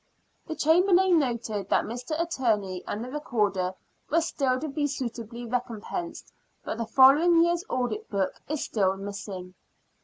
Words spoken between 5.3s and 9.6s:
recom pensed, but the following year's audit book is missing.